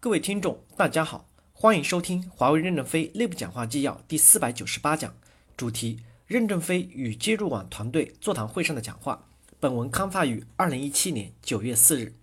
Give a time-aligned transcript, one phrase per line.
[0.00, 5.12] 各位听众，大家好，欢迎收听华为任正非内部讲话纪要第四百九十八讲，
[5.56, 9.26] 主题：任正非与接入网团队座谈会上的讲话。
[9.58, 12.14] 本文刊发于二零一七年九月四日。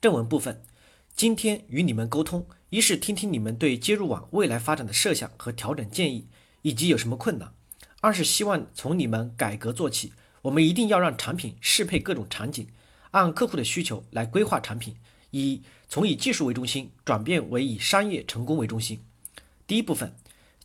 [0.00, 0.64] 正文部分，
[1.14, 6.26] 今天与你们沟通，一是听听你们对接入网未来发展的设想和调整建议，
[6.62, 7.50] 以及有什么困难；
[8.00, 10.12] 二是希望从你们改革做起，
[10.42, 12.66] 我们一定要让产品适配各种场景，
[13.12, 14.96] 按客户的需求来规划产品。
[15.40, 19.00] 一从以技术为中心转变为以商业成功为中心。
[19.66, 20.14] 第一部分，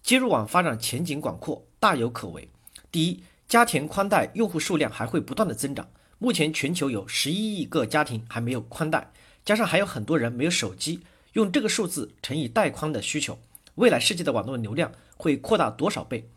[0.02, 2.50] 接入网发展前景广阔，大有可为。
[2.92, 5.90] 第一，家庭宽带用户数量还会不断的增长。
[6.20, 9.12] 目前全球有十一亿个家庭还没有宽带，
[9.46, 11.00] 加上还有很多人没有手机，
[11.34, 13.40] 用这个数字乘以带宽的需求，
[13.76, 16.28] 未来世界的网络流量会扩大多少倍？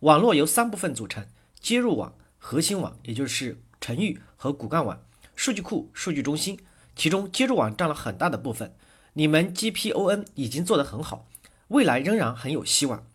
[0.00, 1.26] 网络由三部分组成：
[1.58, 5.02] 接入网、核心网，也就是城域和骨干网、
[5.34, 6.58] 数据库、数据中心。
[6.96, 8.74] 其中接入网占了很大的部分，
[9.14, 11.26] 你们 GPON 已经做得很好，
[11.68, 13.06] 未来仍然很有希望。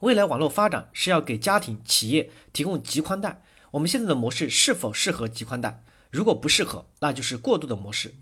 [0.00, 5.82] 未来网络发展是要给家庭、企业提供极宽带，我们现在的模式是否适合极宽带？
[6.10, 8.14] 如果不适合，那就是过渡的模式。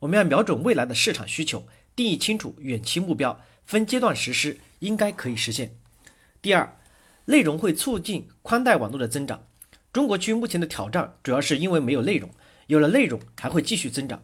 [0.00, 5.74] 我们要瞄准未来的市场需求，定义清楚远期目标，分阶段实施，应该可以实现。
[6.42, 6.76] 第二，
[7.24, 9.46] 内容会促进宽带网络的增长。
[9.92, 12.30] 中国区目前的挑战主要是因为没有内容，
[12.66, 14.22] 有了内容还会继续增长。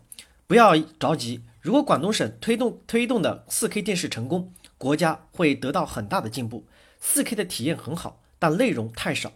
[0.48, 6.66] 不要着急，如果广东省推动推动的 4K 电视成功，国家会得到很大的进步。
[7.02, 9.30] 4K 的体验很好，但内容太少。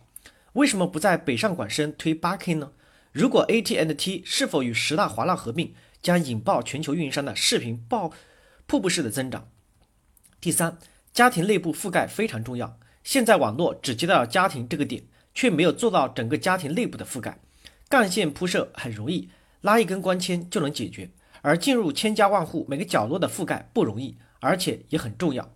[0.55, 2.73] 为什么不在北上广深推 8K 呢？
[3.13, 8.11] 如果 AT&T 是否与十大华纳合并，将引爆全球运营商的视频爆
[8.67, 9.51] 瀑布式的增长。
[10.41, 10.79] 第三，
[11.13, 12.79] 家庭内部覆盖非常重要。
[13.05, 15.05] 现在网络只接到家庭这个点，
[15.35, 17.39] 却没有做到整个家庭内部的覆盖。
[17.91, 19.29] 干线铺设很容易。
[19.63, 21.11] 拉一根光纤就能解决，
[21.41, 25.55] 而进入千家万户每个角落的覆盖不容易，而且也很重要。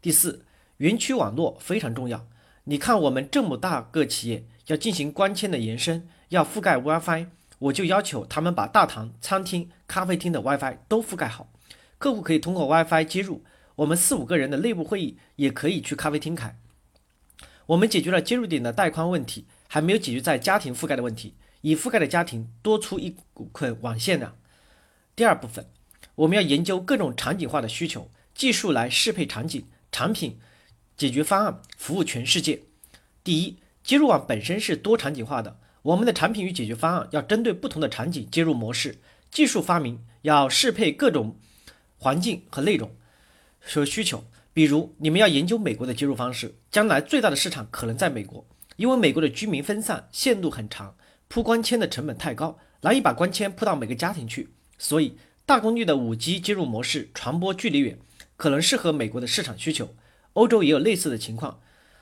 [0.00, 0.44] 第四，
[0.76, 2.28] 园区网络非常重要。
[2.64, 7.26] 你看我们这么大个企业要进行光纤的延伸，要覆盖 WiFi，
[7.58, 11.50] 我就要求他们把大堂、餐厅、咖啡厅的 WiFi 都覆盖好。
[11.96, 13.42] 客户可以通过 WiFi 接入，
[13.76, 16.56] 我们四五个人的内部会议也可以去咖啡厅开。
[17.66, 21.34] 我们解决了接入点的带宽问题，还没有解决在家庭覆盖的问题。
[21.60, 23.16] 已覆盖的家庭多出一
[23.52, 24.34] 捆网线呢。
[25.16, 25.66] 第二部分，
[26.14, 30.38] 我们要研究各种场景化的需求，技术来适配场景、产品、
[30.96, 32.62] 解决方案，服务全世界。
[33.24, 38.98] 第一，接入网本身是多场景化的，我们的产品与解决方案要针对不同的场景接入模式，
[39.30, 41.36] 技术发明要适配各种
[41.98, 42.94] 环境和内容
[43.60, 44.24] 和需求。
[44.52, 48.46] 比如，你们要研究美国的接入方式，将来最大的市场可能在美国，
[48.76, 50.96] 因为美国的居民分散，线路很长。
[51.28, 57.98] 铺光纤的成本太高，难以把光纤铺到每个家庭去，所以大功率的五 G 接入模式传播距离远，
[58.36, 59.94] 可能适合美国的市场需求。
[60.32, 61.60] 欧洲也有类似的情况。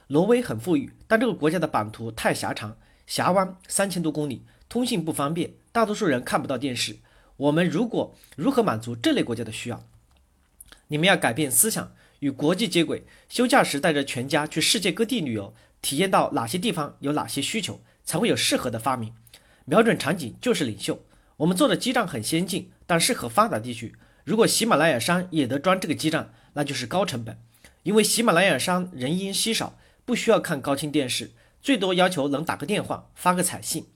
[0.09, 2.77] 挪威很富裕，但这个国家的版图太狭长，
[3.09, 6.99] 峡湾三千多公里，通信不方便，大多数人看不到电视。
[7.37, 9.85] 我们如果如何满足这类国家的需要？
[10.87, 13.05] 你们要改变思想，与国际接轨。
[13.29, 17.81] 休假时带着全家去世界各地旅游，体验到哪些地方有哪些需求。
[18.07, 19.13] 才会有适合的发明，
[19.65, 21.03] 瞄准场景就是领袖。
[21.39, 23.95] 我们做的基站很先进，但适合发达地区。
[24.25, 27.37] 如果喜马拉雅山也得装这个基站，那就是高成本，
[27.83, 33.87] 因为喜马拉雅山人烟稀少，不需要看高清电视，最多要求能打个电话、发个彩信。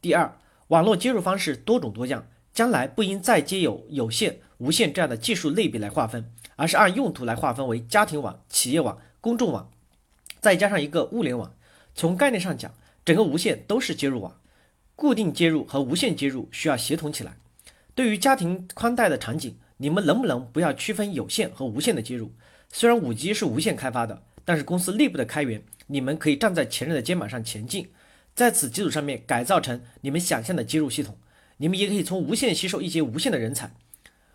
[0.00, 0.38] 第二，
[0.68, 9.70] 网络接入方式多种多样，将来不应再接有有线、无线这样的技术类别来划分，而是按用途来划分为家庭网、企业网、公众网，
[10.38, 11.54] 再加上一个物联网。
[11.94, 12.72] 从概念上讲。
[13.08, 14.38] 整个无线都是接入网，
[14.94, 17.38] 固定接入和无线接入需要协同起来。
[17.94, 22.30] 对于家庭宽带的场景，你们能不能不要区分有线和无线的接入？
[22.70, 27.88] 虽然五 G 是无线开发的，但是公司内部的开源，你们可以站在前人的肩膀上前进，
[28.34, 31.16] 在此基础上面改造成你们想象的接入系统。
[31.56, 33.72] 你们也可以从无线吸收一些无线的人才。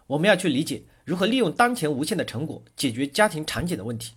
[0.08, 4.14] 我们要去理解如何利用当前无线的成果解决家庭场景的问题。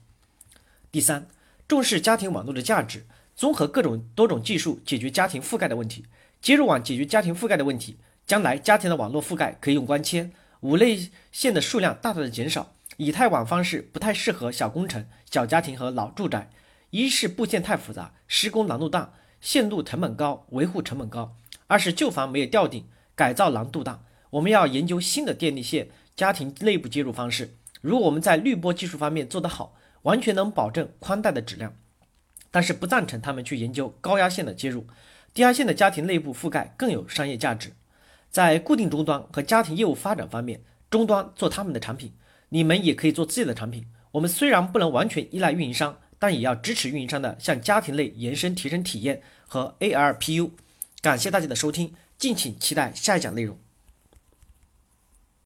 [0.90, 1.28] 第三，
[1.68, 3.04] 重视家庭网络的价值。
[3.36, 6.06] 综合各种多种技术解决家庭覆盖的问题，
[6.40, 7.98] 接入网解决家庭覆盖的问题。
[8.26, 12.72] 将来家庭的网络覆盖可以用光纤，五类线的数量大大的减少。
[12.96, 16.50] 以太网方式不太适合小工程、小家庭和老住宅，
[16.90, 21.36] 一是布线太复杂，施工难度大，线路成本高，维护成本高；
[21.66, 22.84] 二是旧房没有吊顶，
[23.14, 24.02] 改造难度大。
[24.30, 27.54] 我们要研究新的电力线家庭内部接入方式。
[27.82, 31.74] 如果我们在滤波技术方面做得好，完全能保证宽带的质量。
[32.50, 34.86] 但是不赞成他们去研究高压线的接入，
[35.34, 37.72] 低压线的家庭内部覆盖更有商业价值。
[38.30, 40.60] 在固定终端和家庭业务发展方面，
[40.90, 42.12] 终端做他们的产品，
[42.50, 43.86] 你们也可以做自己的产品。
[44.12, 50.50] 我们虽然不能完全依赖运营商，但也要支持运营商的向家庭类延伸提升体验和 ARPU。
[51.00, 53.58] 感谢大家的收听，敬请期待下一讲内容。